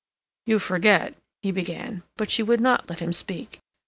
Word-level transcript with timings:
"You 0.47 0.57
forget—" 0.57 1.13
he 1.43 1.51
began, 1.51 2.01
but 2.17 2.31
she 2.31 2.41
would 2.41 2.59
not 2.59 2.89
let 2.89 2.97
him 2.97 3.13
speak. 3.13 3.59